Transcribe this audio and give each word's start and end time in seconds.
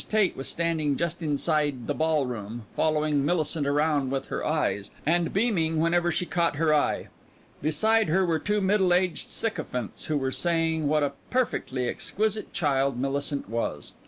Tate 0.09 0.35
was 0.35 0.47
standing 0.49 0.95
just 0.97 1.21
inside 1.21 1.85
the 1.85 1.93
ballroom, 1.93 2.63
following 2.75 3.23
Millicent 3.23 3.67
round 3.67 4.11
with 4.11 4.29
her 4.29 4.43
eyes, 4.43 4.89
and 5.05 5.31
beaming 5.31 5.79
whenever 5.79 6.11
she 6.11 6.25
caught 6.25 6.55
her 6.55 6.73
eye. 6.73 7.09
Beside 7.61 8.07
her 8.07 8.25
were 8.25 8.39
two 8.39 8.61
middle 8.61 8.95
aged 8.95 9.29
sycophants, 9.29 10.05
who 10.05 10.17
were 10.17 10.31
saying 10.31 10.87
what 10.87 11.03
a 11.03 11.13
perfectly 11.29 11.87
exquisite 11.87 12.51
child 12.51 12.99
Millicent 12.99 13.47
was. 13.47 13.93